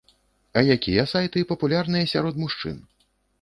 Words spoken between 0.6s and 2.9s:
А якія сайты папулярныя сярод мужчын?